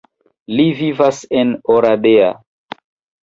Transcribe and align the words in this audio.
Li 0.59 0.63
vivas 0.79 1.19
en 1.41 1.51
Oradea. 1.75 2.31